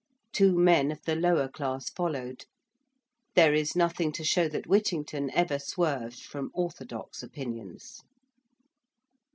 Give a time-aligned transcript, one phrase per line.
[0.33, 2.45] Two men of the lower class followed.
[3.35, 8.01] There is nothing to show that Whittington ever swerved from orthodox opinions.